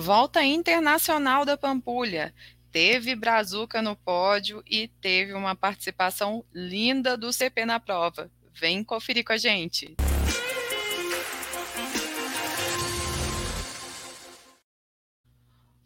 [0.00, 2.32] Volta Internacional da Pampulha.
[2.72, 8.30] Teve Brazuca no pódio e teve uma participação linda do CP na prova.
[8.54, 9.94] Vem conferir com a gente.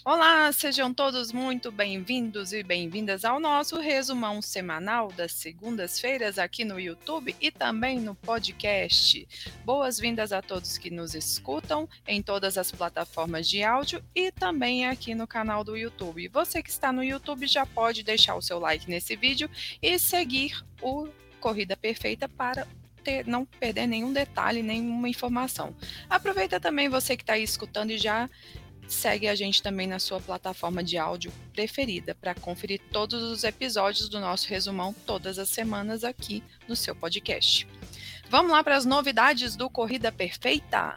[0.06, 6.78] Olá, sejam todos muito bem-vindos e bem-vindas ao nosso resumão semanal das segundas-feiras aqui no
[6.78, 9.26] YouTube e também no podcast.
[9.64, 15.14] Boas-vindas a todos que nos escutam em todas as plataformas de áudio e também aqui
[15.14, 16.28] no canal do YouTube.
[16.28, 19.48] Você que está no YouTube já pode deixar o seu like nesse vídeo
[19.80, 21.08] e seguir o
[21.40, 22.68] Corrida Perfeita para
[23.02, 25.74] ter, não perder nenhum detalhe, nenhuma informação.
[26.10, 28.28] Aproveita também você que está aí escutando e já
[28.86, 34.08] segue a gente também na sua plataforma de áudio preferida para conferir todos os episódios
[34.08, 37.66] do nosso resumão todas as semanas aqui no seu podcast.
[38.28, 40.96] Vamos lá para as novidades do Corrida Perfeita?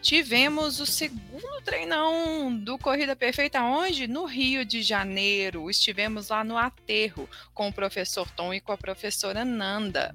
[0.00, 4.06] Tivemos o segundo treinão do Corrida Perfeita onde?
[4.06, 5.68] No Rio de Janeiro.
[5.68, 10.14] Estivemos lá no aterro com o professor Tom e com a professora Nanda.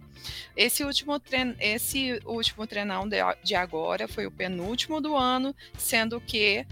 [0.56, 1.56] Esse último, trein...
[1.60, 3.08] Esse último treinão
[3.44, 6.66] de agora foi o penúltimo do ano, sendo que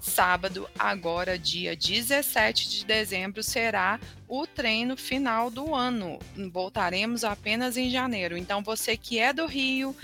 [0.00, 6.18] sábado, agora dia 17 de dezembro, será o treino final do ano.
[6.52, 8.36] Voltaremos apenas em janeiro.
[8.36, 9.96] Então, você que é do Rio,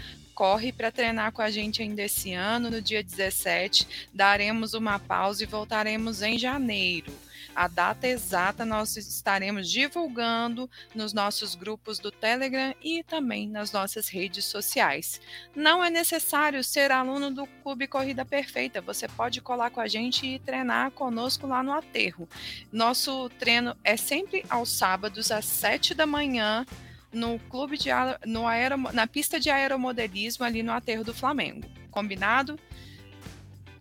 [0.43, 4.09] corre para treinar com a gente ainda esse ano, no dia 17.
[4.13, 7.13] Daremos uma pausa e voltaremos em janeiro.
[7.55, 14.09] A data exata nós estaremos divulgando nos nossos grupos do Telegram e também nas nossas
[14.09, 15.21] redes sociais.
[15.55, 20.27] Não é necessário ser aluno do Clube Corrida Perfeita, você pode colar com a gente
[20.27, 22.29] e treinar conosco lá no aterro.
[22.73, 26.67] Nosso treino é sempre aos sábados, às 7 da manhã
[27.13, 27.91] no clube de
[28.27, 31.67] no aero, na pista de aeromodelismo ali no aterro do Flamengo.
[31.91, 32.59] Combinado?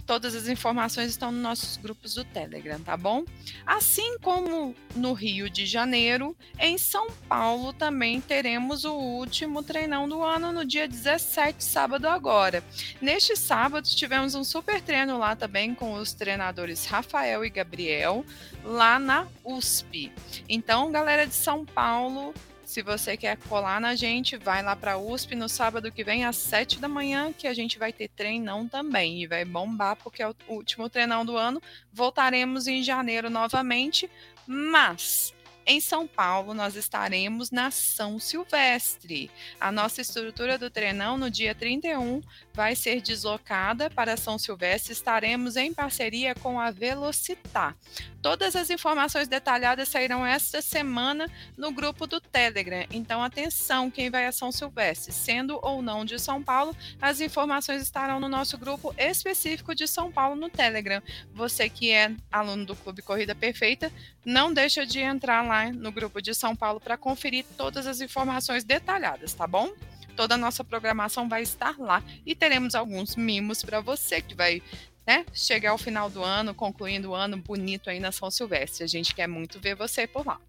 [0.06, 3.24] Todas as informações estão nos nossos grupos do Telegram, tá bom?
[3.66, 10.22] Assim como no Rio de Janeiro, em São Paulo também teremos o último treinão do
[10.22, 12.62] ano no dia 17, sábado agora.
[13.00, 18.26] Neste sábado tivemos um super treino lá também com os treinadores Rafael e Gabriel,
[18.66, 20.12] lá na USP.
[20.50, 22.34] Então, galera de São Paulo,
[22.72, 26.24] se você quer colar na gente, vai lá para a USP no sábado que vem
[26.24, 30.24] às 7 da manhã, que a gente vai ter treinão também e vai bombar porque
[30.24, 31.62] é o último treinão do ano.
[31.92, 34.10] Voltaremos em janeiro novamente,
[34.48, 35.34] mas
[35.66, 39.30] em São Paulo, nós estaremos na São Silvestre.
[39.60, 42.22] A nossa estrutura do treinão no dia 31
[42.54, 44.94] vai ser deslocada para São Silvestre.
[44.94, 47.76] Estaremos em parceria com a Velocitar.
[48.22, 51.28] Todas as informações detalhadas sairão esta semana
[51.58, 52.86] no grupo do Telegram.
[52.92, 57.82] Então, atenção, quem vai a São Silvestre, sendo ou não de São Paulo, as informações
[57.82, 61.02] estarão no nosso grupo específico de São Paulo no Telegram.
[61.34, 63.92] Você que é aluno do Clube Corrida Perfeita,
[64.24, 68.64] não deixa de entrar lá no grupo de São Paulo para conferir todas as informações
[68.64, 69.74] detalhadas, tá bom?
[70.16, 74.62] Toda a nossa programação vai estar lá e teremos alguns mimos para você que vai
[75.06, 78.84] né, chegar ao final do ano, concluindo o ano bonito aí na São Silvestre.
[78.84, 80.40] A gente quer muito ver você por lá,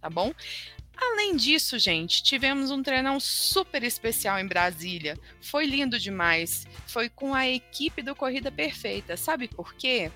[0.00, 0.32] tá bom?
[1.00, 5.16] Além disso, gente, tivemos um treinão super especial em Brasília.
[5.40, 6.66] Foi lindo demais.
[6.88, 9.16] Foi com a equipe do Corrida Perfeita.
[9.16, 10.10] Sabe por quê?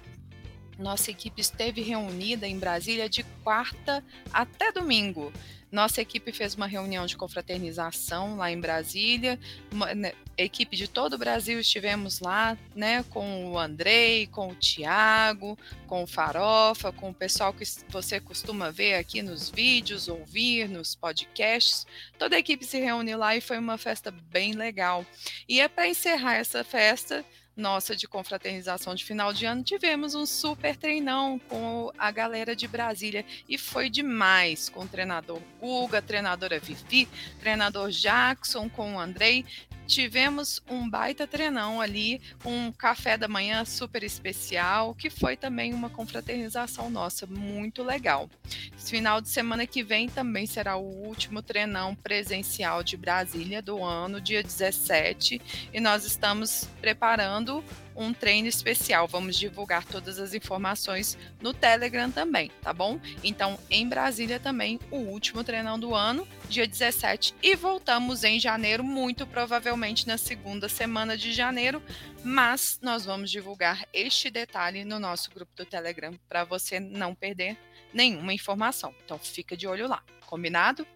[0.83, 5.33] Nossa equipe esteve reunida em Brasília de quarta até domingo.
[5.71, 9.41] Nossa equipe fez uma reunião de confraternização lá em Brasília.
[9.73, 14.55] Uma, né, equipe de todo o Brasil estivemos lá, né, com o Andrei, com o
[14.55, 15.57] Tiago,
[15.87, 20.95] com o Farofa, com o pessoal que você costuma ver aqui nos vídeos, ouvir nos
[20.95, 21.87] podcasts.
[22.19, 25.07] Toda a equipe se reuniu lá e foi uma festa bem legal.
[25.49, 27.25] E é para encerrar essa festa,
[27.57, 32.67] nossa de confraternização de final de ano, tivemos um super treinão com a galera de
[32.67, 33.25] Brasília.
[33.49, 37.09] E foi demais com o treinador Guga, treinadora Vivi,
[37.41, 39.45] treinador Jackson com o Andrei
[39.93, 45.91] tivemos um baita treinão ali, um café da manhã super especial, que foi também uma
[45.91, 48.31] confraternização nossa, muito legal.
[48.75, 53.85] Esse final de semana que vem também será o último treinão presencial de Brasília do
[53.85, 55.43] ano, dia 17,
[55.75, 57.63] e nós estamos preparando
[57.97, 59.07] um treino especial.
[59.07, 63.01] Vamos divulgar todas as informações no Telegram também, tá bom?
[63.23, 68.83] Então, em Brasília também, o último treinão do ano, dia 17, e voltamos em janeiro,
[68.83, 71.83] muito provavelmente na segunda semana de janeiro,
[72.25, 77.57] mas nós vamos divulgar este detalhe no nosso grupo do Telegram para você não perder
[77.93, 78.95] nenhuma informação.
[79.05, 80.87] Então, fica de olho lá, combinado?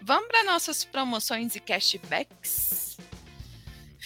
[0.00, 2.96] Vamos para nossas promoções e cashbacks?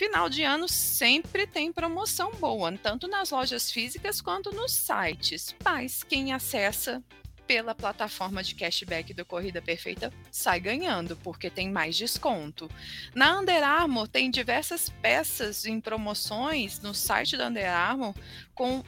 [0.00, 5.54] Final de ano sempre tem promoção boa, tanto nas lojas físicas quanto nos sites.
[5.62, 7.04] Mas quem acessa
[7.46, 12.66] pela plataforma de cashback do Corrida Perfeita sai ganhando, porque tem mais desconto.
[13.14, 18.14] Na Under Armour tem diversas peças em promoções no site da Under Armour
[18.54, 18.82] com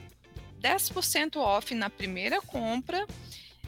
[0.62, 3.06] 10% off na primeira compra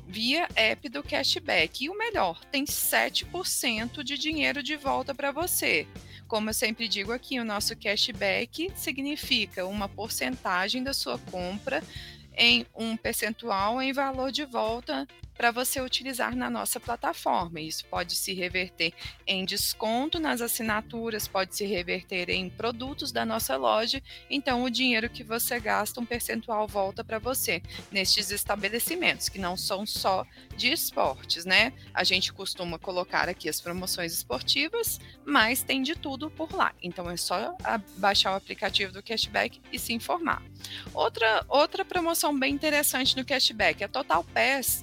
[0.06, 1.84] via app do cashback.
[1.84, 5.86] E o melhor, tem 7% de dinheiro de volta para você.
[6.34, 11.80] Como eu sempre digo aqui, o nosso cashback significa uma porcentagem da sua compra
[12.36, 17.60] em um percentual em valor de volta para você utilizar na nossa plataforma.
[17.60, 18.92] Isso pode se reverter
[19.26, 24.02] em desconto nas assinaturas, pode se reverter em produtos da nossa loja.
[24.30, 29.56] Então, o dinheiro que você gasta, um percentual volta para você nestes estabelecimentos, que não
[29.56, 30.26] são só
[30.56, 31.72] de esportes, né?
[31.92, 36.72] A gente costuma colocar aqui as promoções esportivas, mas tem de tudo por lá.
[36.82, 37.56] Então, é só
[37.96, 40.42] baixar o aplicativo do Cashback e se informar.
[40.92, 44.82] Outra, outra promoção bem interessante no Cashback, a Total Pass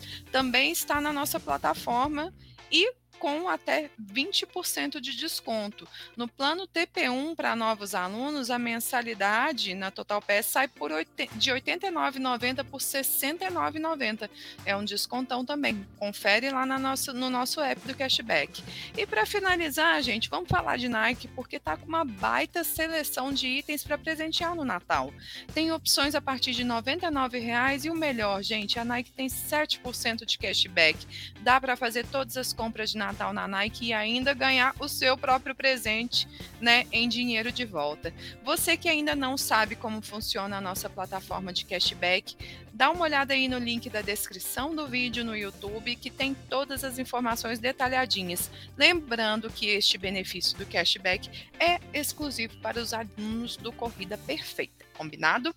[0.71, 2.33] está na nossa plataforma.
[2.71, 2.91] E
[3.21, 5.87] com até 20% de desconto.
[6.17, 10.89] No plano TP1 para novos alunos, a mensalidade na Total Pass sai por
[11.35, 14.27] de R$ 89,90 por R$ 69,90.
[14.65, 15.85] É um descontão também.
[15.99, 18.63] Confere lá na nossa, no nosso app do cashback.
[18.97, 23.45] E para finalizar, gente, vamos falar de Nike porque tá com uma baita seleção de
[23.45, 25.13] itens para presentear no Natal.
[25.53, 30.25] Tem opções a partir de R$ 99,00 e o melhor, gente, a Nike tem 7%
[30.25, 30.97] de cashback.
[31.41, 34.87] Dá para fazer todas as compras de Natal Natal na Nike e ainda ganhar o
[34.87, 36.27] seu próprio presente,
[36.59, 38.13] né, em dinheiro de volta.
[38.43, 42.35] Você que ainda não sabe como funciona a nossa plataforma de cashback,
[42.73, 46.83] dá uma olhada aí no link da descrição do vídeo no YouTube que tem todas
[46.83, 48.49] as informações detalhadinhas.
[48.77, 51.29] Lembrando que este benefício do cashback
[51.59, 55.53] é exclusivo para os alunos do Corrida Perfeita, combinado?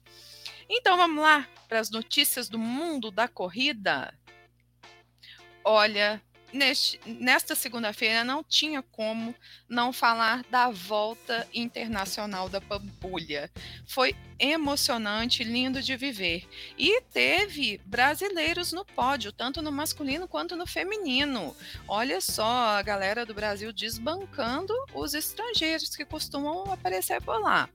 [0.68, 4.12] Então vamos lá para as notícias do mundo da corrida.
[5.62, 6.20] Olha,
[6.54, 9.34] neste, nesta segunda-feira não tinha como
[9.68, 13.50] não falar da volta internacional da Pampulha.
[13.86, 16.48] Foi emocionante, lindo de viver.
[16.78, 21.54] E teve brasileiros no pódio, tanto no masculino quanto no feminino.
[21.88, 27.68] Olha só, a galera do Brasil desbancando os estrangeiros que costumam aparecer por lá.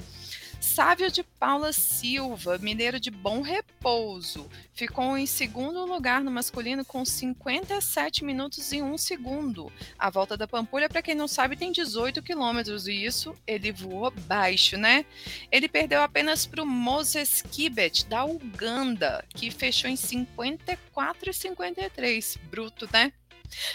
[0.60, 7.06] Sávio de Paula Silva, mineiro de Bom Repouso, ficou em segundo lugar no masculino com
[7.06, 9.72] 57 minutos e 1 segundo.
[9.98, 14.12] A volta da Pampulha, para quem não sabe, tem 18 quilômetros e isso ele voou
[14.12, 15.06] baixo, né?
[15.50, 22.38] Ele perdeu apenas para o Moses Kibet, da Uganda, que fechou em 54 e 53.
[22.50, 23.14] Bruto, né?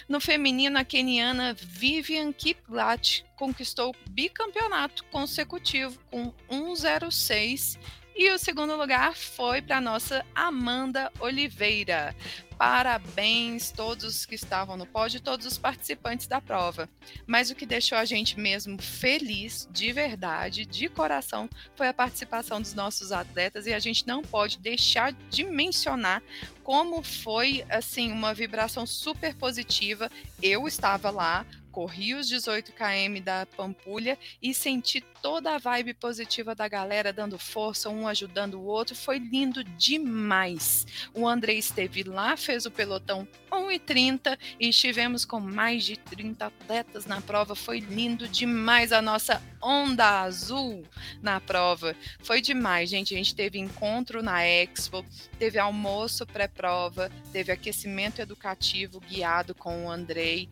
[0.08, 7.78] No feminino, a keniana Vivian Kiplat conquistou o bicampeonato consecutivo com 1,06
[8.16, 12.14] e o segundo lugar foi para nossa Amanda Oliveira.
[12.56, 16.88] Parabéns todos que estavam no pódio todos os participantes da prova.
[17.26, 22.60] Mas o que deixou a gente mesmo feliz, de verdade, de coração, foi a participação
[22.60, 26.22] dos nossos atletas e a gente não pode deixar de mencionar
[26.62, 30.08] como foi assim uma vibração super positiva.
[30.40, 31.44] Eu estava lá,
[31.74, 37.36] corri os 18 km da Pampulha e senti toda a vibe positiva da galera dando
[37.36, 38.94] força, um ajudando o outro.
[38.94, 40.86] Foi lindo demais.
[41.12, 47.06] O André esteve lá, fez o pelotão 1,30 e estivemos com mais de 30 atletas
[47.06, 47.56] na prova.
[47.56, 50.84] Foi lindo demais a nossa onda azul
[51.20, 51.96] na prova.
[52.20, 53.14] Foi demais, gente.
[53.14, 55.04] A gente teve encontro na Expo,
[55.40, 60.48] teve almoço pré-prova, teve aquecimento educativo guiado com o Andrei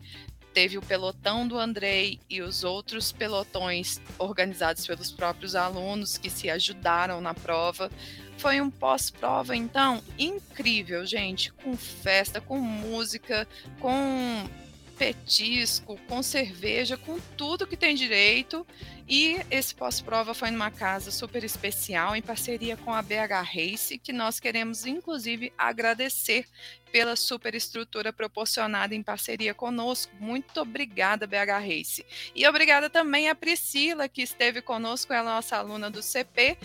[0.53, 6.49] teve o pelotão do Andrei e os outros pelotões organizados pelos próprios alunos que se
[6.49, 7.89] ajudaram na prova.
[8.37, 13.47] Foi um pós-prova, então, incrível, gente, com festa, com música,
[13.79, 14.47] com
[15.03, 18.65] petisco, com cerveja, com tudo que tem direito.
[19.05, 24.13] E esse pós-prova foi numa casa super especial, em parceria com a BH Race, que
[24.13, 26.45] nós queremos, inclusive, agradecer
[26.89, 30.13] pela superestrutura proporcionada em parceria conosco.
[30.21, 32.05] Muito obrigada, BH Race.
[32.33, 36.57] E obrigada também a Priscila, que esteve conosco, ela é nossa aluna do CP,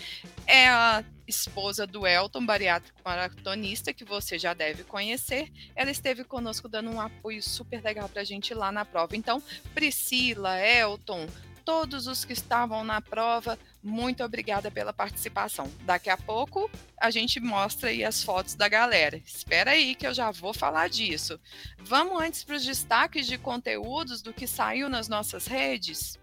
[0.47, 5.53] é a esposa do Elton, bariátrico maratonista, que você já deve conhecer.
[5.77, 9.17] Ela esteve conosco dando um apoio super legal para a gente lá na prova.
[9.17, 9.43] Então,
[9.75, 11.29] Priscila, Elton,
[11.65, 15.71] todos os que estavam na prova, muito obrigada pela participação.
[15.83, 19.21] Daqui a pouco a gente mostra aí as fotos da galera.
[19.25, 21.39] Espera aí que eu já vou falar disso.
[21.79, 26.19] Vamos antes para os destaques de conteúdos do que saiu nas nossas redes?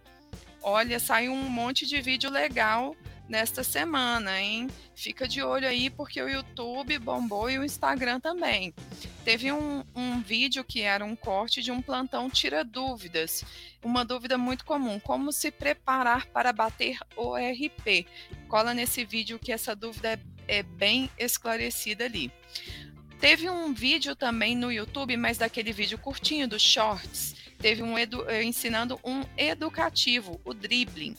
[0.65, 2.95] olha, sai um monte de vídeo legal
[3.27, 4.70] nesta semana, hein?
[4.94, 8.74] Fica de olho aí, porque o YouTube bombou e o Instagram também.
[9.24, 13.44] Teve um, um vídeo que era um corte de um plantão tira dúvidas.
[13.84, 18.08] Uma dúvida muito comum: como se preparar para bater o RP?
[18.48, 22.32] Cola nesse vídeo que essa dúvida é, é bem esclarecida ali.
[23.20, 27.36] Teve um vídeo também no YouTube, mas daquele vídeo curtinho, dos shorts.
[27.58, 31.15] Teve um edu, eh, ensinando um educativo, o dribbling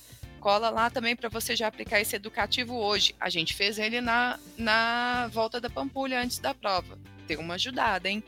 [0.46, 3.16] cola lá também para você já aplicar esse educativo hoje.
[3.18, 6.96] A gente fez ele na, na volta da Pampulha antes da prova.
[7.26, 8.22] Deu uma ajudada, hein?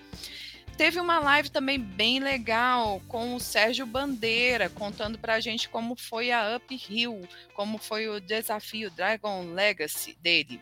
[0.77, 5.95] Teve uma live também bem legal com o Sérgio Bandeira, contando para a gente como
[5.95, 7.23] foi a Uphill,
[7.55, 10.61] como foi o desafio Dragon Legacy dele.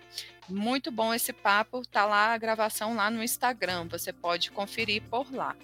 [0.48, 5.32] Muito bom esse papo, tá lá a gravação lá no Instagram, você pode conferir por
[5.34, 5.56] lá.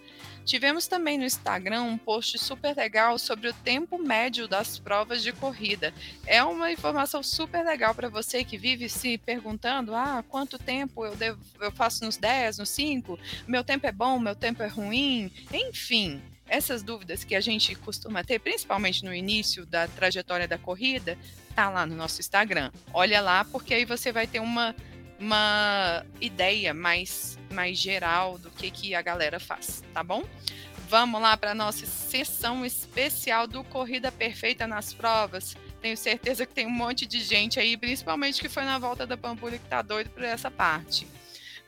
[0.44, 5.32] Tivemos também no Instagram um post super legal sobre o tempo médio das provas de
[5.32, 5.94] corrida.
[6.26, 11.14] É uma informação super legal para você que vive se perguntando: ah, quanto tempo eu,
[11.14, 13.18] devo, eu faço nos 10, nos 5?
[13.46, 15.30] Meu tempo é bom, meu tempo é ruim?
[15.52, 21.16] Enfim, essas dúvidas que a gente costuma ter, principalmente no início da trajetória da corrida,
[21.54, 22.70] tá lá no nosso Instagram.
[22.92, 24.74] Olha lá, porque aí você vai ter uma,
[25.18, 30.24] uma ideia mais mais geral do que, que a galera faz, tá bom?
[30.88, 35.56] Vamos lá para nossa sessão especial do Corrida Perfeita nas Provas.
[35.80, 39.16] Tenho certeza que tem um monte de gente aí, principalmente que foi na volta da
[39.16, 41.06] Pampulha, que tá doido por essa parte.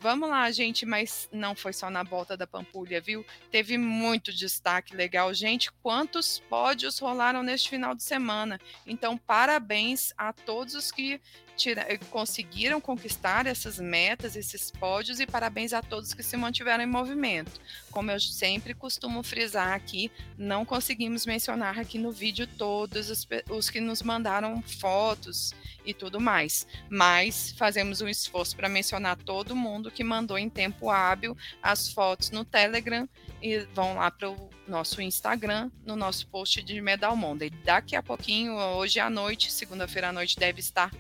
[0.05, 3.25] Vamos lá, gente, mas não foi só na volta da Pampulha, viu?
[3.51, 5.33] Teve muito destaque legal.
[5.33, 8.61] Gente, quantos pódios rolaram neste final de semana?
[8.87, 11.19] Então, parabéns a todos os que
[11.57, 16.85] tira, eh, conseguiram conquistar essas metas, esses pódios, e parabéns a todos que se mantiveram
[16.85, 17.61] em movimento.
[17.91, 23.71] Como eu sempre costumo frisar aqui, não conseguimos mencionar aqui no vídeo todos os, os
[23.71, 29.91] que nos mandaram fotos e tudo mais, mas fazemos um esforço para mencionar todo mundo
[29.91, 33.09] que mandou em tempo hábil as fotos no Telegram
[33.43, 37.51] e vão lá para o nosso Instagram, no nosso post de Medal Monday.
[37.51, 40.91] Daqui a pouquinho, hoje à noite, segunda-feira à noite, deve estar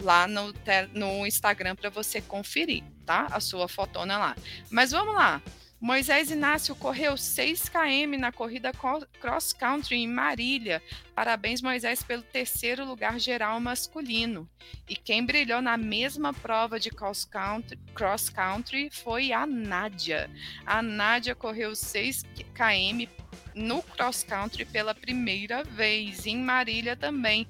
[0.00, 0.54] lá no,
[0.92, 3.26] no Instagram para você conferir, tá?
[3.30, 4.36] A sua fotona lá.
[4.70, 5.42] Mas vamos lá.
[5.80, 8.72] Moisés Inácio correu 6 km na corrida
[9.20, 10.82] cross country em Marília.
[11.14, 14.48] Parabéns, Moisés, pelo terceiro lugar geral masculino.
[14.88, 20.28] E quem brilhou na mesma prova de cross country, cross country foi a Nádia.
[20.66, 22.24] A Nádia correu 6
[22.54, 23.08] km
[23.54, 27.46] no cross country pela primeira vez, em Marília também.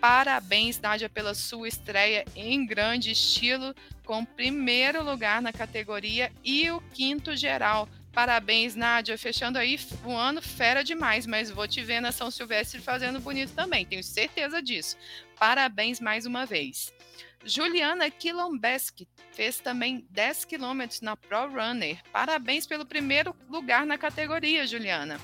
[0.00, 3.74] Parabéns, Nádia, pela sua estreia em grande estilo,
[4.06, 7.86] com primeiro lugar na categoria e o quinto geral.
[8.10, 12.80] Parabéns, Nádia, fechando aí o ano fera demais, mas vou te ver na São Silvestre
[12.80, 14.96] fazendo bonito também, tenho certeza disso.
[15.38, 16.92] Parabéns mais uma vez.
[17.44, 21.98] Juliana Kilombeski fez também 10 quilômetros na Pro Runner.
[22.10, 25.20] Parabéns pelo primeiro lugar na categoria, Juliana.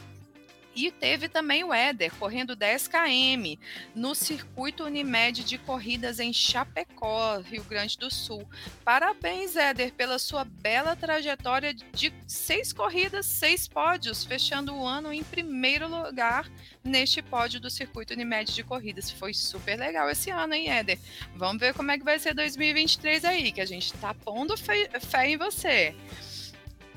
[0.76, 3.58] E teve também o Éder, correndo 10 km
[3.94, 8.46] no circuito Unimed de corridas em Chapecó, Rio Grande do Sul.
[8.84, 15.24] Parabéns, Éder, pela sua bela trajetória de seis corridas, seis pódios, fechando o ano em
[15.24, 16.46] primeiro lugar
[16.84, 19.10] neste pódio do circuito Unimed de corridas.
[19.10, 20.98] Foi super legal esse ano, hein, Éder?
[21.34, 24.90] Vamos ver como é que vai ser 2023 aí, que a gente tá pondo fé,
[25.00, 25.96] fé em você.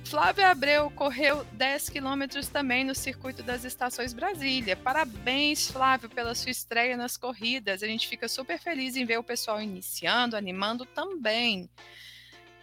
[0.06, 4.76] Flávio Abreu correu 10 quilômetros também no circuito das estações Brasília.
[4.76, 7.84] Parabéns, Flávio, pela sua estreia nas corridas.
[7.84, 11.70] A gente fica super feliz em ver o pessoal iniciando, animando também.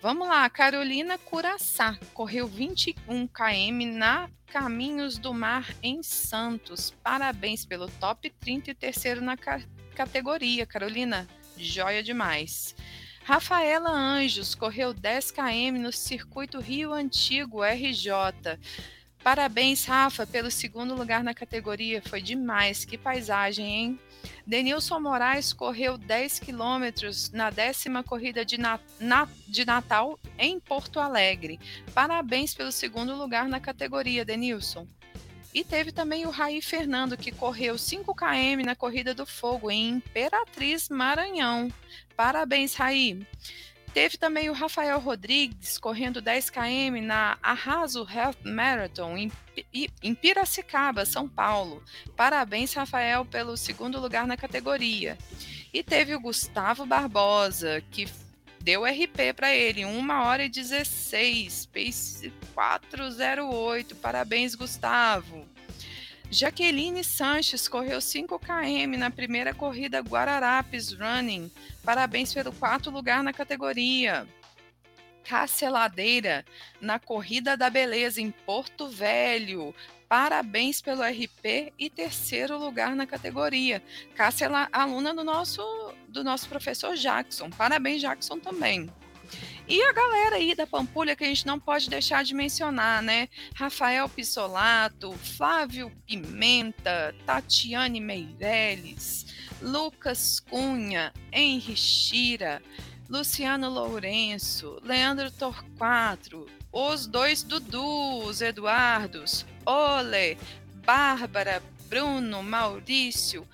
[0.03, 6.93] Vamos lá, Carolina Curaçá correu 21 km na Caminhos do Mar em Santos.
[7.03, 9.37] Parabéns pelo top 30 e terceiro na
[9.95, 11.27] categoria, Carolina.
[11.57, 12.75] Joia demais.
[13.27, 18.57] Rafaela Anjos correu 10 km no circuito Rio Antigo RJ.
[19.21, 22.01] Parabéns, Rafa, pelo segundo lugar na categoria.
[22.01, 22.85] Foi demais.
[22.85, 24.01] Que paisagem, hein?
[24.47, 31.01] Denilson Moraes correu 10 quilômetros na décima corrida de, na, na, de Natal em Porto
[31.01, 31.59] Alegre.
[31.93, 34.87] Parabéns pelo segundo lugar na categoria, Denilson.
[35.57, 39.89] E teve também o Raí Fernando, que correu 5 km na Corrida do Fogo em
[39.89, 41.73] Imperatriz, Maranhão.
[42.15, 43.27] Parabéns, Raí.
[43.95, 49.33] Teve também o Rafael Rodrigues correndo 10 km na Arraso Health Marathon em,
[50.03, 51.83] em Piracicaba, São Paulo.
[52.15, 55.17] Parabéns, Rafael, pelo segundo lugar na categoria.
[55.73, 58.07] E teve o Gustavo Barbosa, que
[58.67, 63.95] deu RP para ele, 1 hora e 16, pace 408.
[63.95, 65.47] Parabéns, Gustavo.
[66.29, 71.49] Jaqueline Sanches correu 5 km na primeira corrida Guararapes Running.
[71.85, 74.27] Parabéns pelo quarto lugar na categoria.
[75.23, 76.45] Cássia Ladeira
[76.81, 79.73] na Corrida da Beleza em Porto Velho.
[80.09, 83.81] Parabéns pelo RP e terceiro lugar na categoria.
[84.15, 85.63] Cássia é aluna do nosso,
[86.17, 87.51] do nosso professor Jackson.
[87.51, 88.91] Parabéns, Jackson, também.
[89.69, 93.29] E a galera aí da Pampulha que a gente não pode deixar de mencionar, né?
[93.55, 99.27] Rafael Pissolato, Flávio Pimenta, Tatiane Meirelles,
[99.61, 102.63] Lucas Cunha, Henri Chira,
[103.09, 110.39] Luciano Lourenço, Leandro Torquato, os dois Dudus, Eduardos, Ole,
[110.85, 113.47] Bárbara, Bruno, Maurício,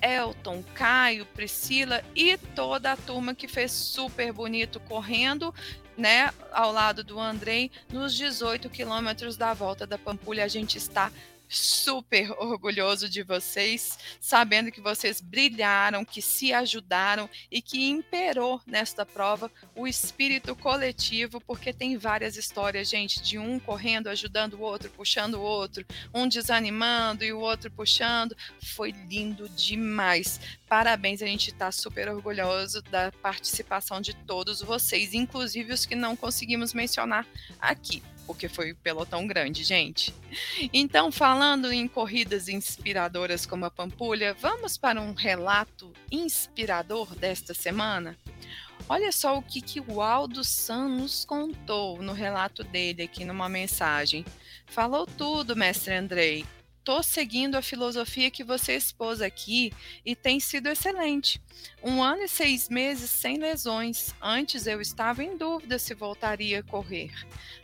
[0.00, 5.54] Elton, Caio, Priscila e toda a turma que fez super bonito correndo,
[5.96, 10.44] né, ao lado do Andrei, nos 18 quilômetros da volta da Pampulha.
[10.44, 11.10] A gente está
[11.48, 19.06] super orgulhoso de vocês, sabendo que vocês brilharam, que se ajudaram e que imperou nesta
[19.06, 24.90] prova o espírito coletivo, porque tem várias histórias, gente, de um correndo, ajudando o outro,
[24.90, 28.36] puxando o outro, um desanimando e o outro puxando.
[28.74, 30.40] Foi lindo demais.
[30.68, 36.14] Parabéns, a gente está super orgulhoso da participação de todos vocês, inclusive os que não
[36.14, 37.26] conseguimos mencionar
[37.60, 40.14] aqui porque foi um pelotão grande, gente.
[40.70, 48.18] Então, falando em corridas inspiradoras como a Pampulha, vamos para um relato inspirador desta semana?
[48.86, 53.48] Olha só o que, que o Aldo San nos contou no relato dele aqui numa
[53.48, 54.26] mensagem.
[54.66, 56.44] Falou tudo, mestre Andrei
[56.88, 59.74] estou seguindo a filosofia que você expôs aqui
[60.06, 61.38] e tem sido excelente.
[61.82, 64.14] Um ano e seis meses sem lesões.
[64.22, 67.12] Antes eu estava em dúvida se voltaria a correr.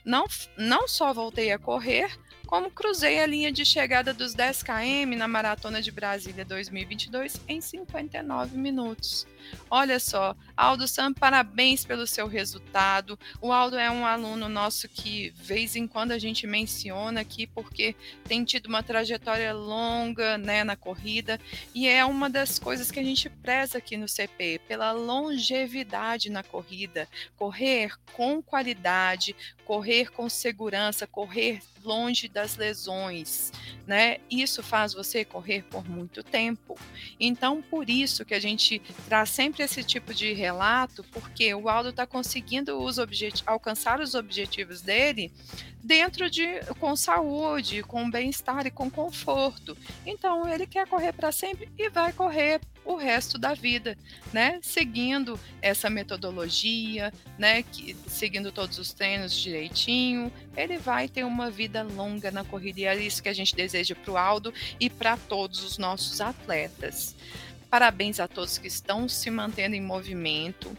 [0.05, 0.27] Não,
[0.59, 2.15] não só voltei a correr,
[2.55, 7.61] como cruzei a linha de chegada dos 10 km na Maratona de Brasília 2022 em
[7.61, 9.27] 59 minutos.
[9.69, 13.19] Olha só, Aldo Sam, parabéns pelo seu resultado.
[13.41, 17.97] O Aldo é um aluno nosso que, vez em quando, a gente menciona aqui, porque
[18.23, 21.41] tem tido uma trajetória longa né, na corrida,
[21.75, 26.45] e é uma das coisas que a gente preza aqui no CP, pela longevidade na
[26.45, 27.09] corrida.
[27.37, 33.53] Correr com qualidade, correr com segurança, correr longe das lesões,
[33.87, 34.19] né?
[34.31, 36.77] Isso faz você correr por muito tempo.
[37.21, 41.91] Então, por isso que a gente traz sempre esse tipo de relato, porque o Aldo
[41.91, 42.97] está conseguindo os
[43.47, 45.31] alcançar os objetivos dele
[45.83, 49.77] dentro de com saúde, com bem-estar e com conforto.
[50.07, 53.97] Então ele quer correr para sempre e vai correr o resto da vida,
[54.33, 54.59] né?
[54.63, 57.63] Seguindo essa metodologia, né?
[57.63, 62.85] Que, seguindo todos os treinos direitinho, ele vai ter uma vida longa na corrida e
[62.85, 67.15] é isso que a gente deseja para o Aldo e para todos os nossos atletas.
[67.71, 70.77] Parabéns a todos que estão se mantendo em movimento.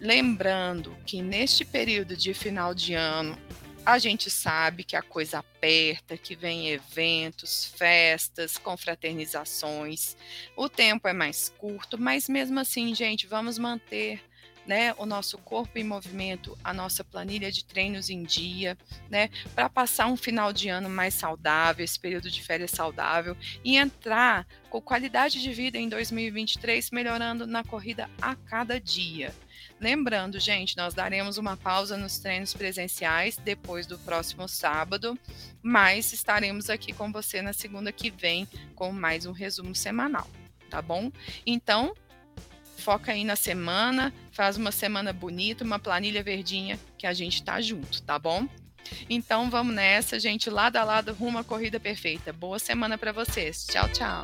[0.00, 3.38] Lembrando que neste período de final de ano
[3.86, 10.16] a gente sabe que a coisa aperta, que vem eventos, festas, confraternizações.
[10.56, 14.20] O tempo é mais curto, mas mesmo assim, gente, vamos manter
[14.66, 18.76] né, o nosso corpo em movimento, a nossa planilha de treinos em dia,
[19.08, 23.76] né, para passar um final de ano mais saudável, esse período de férias saudável e
[23.76, 29.32] entrar com qualidade de vida em 2023 melhorando na corrida a cada dia.
[29.78, 35.18] Lembrando, gente, nós daremos uma pausa nos treinos presenciais depois do próximo sábado,
[35.62, 40.26] mas estaremos aqui com você na segunda que vem com mais um resumo semanal,
[40.70, 41.12] tá bom?
[41.46, 41.94] Então,
[42.78, 47.60] foca aí na semana, faz uma semana bonita, uma planilha verdinha que a gente tá
[47.60, 48.48] junto, tá bom?
[49.10, 52.32] Então vamos nessa, gente, lado a lado rumo à corrida perfeita.
[52.32, 53.66] Boa semana para vocês.
[53.66, 54.22] Tchau, tchau.